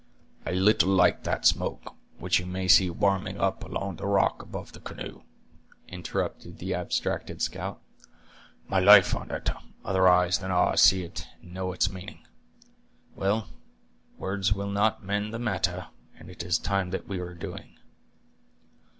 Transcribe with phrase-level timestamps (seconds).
[0.47, 4.71] "I little like that smoke, which you may see worming up along the rock above
[4.71, 5.21] the canoe,"
[5.87, 7.79] interrupted the abstracted scout.
[8.67, 9.51] "My life on it,
[9.85, 12.25] other eyes than ours see it, and know its meaning.
[13.15, 13.49] Well,
[14.17, 17.77] words will not mend the matter, and it is time that we were doing."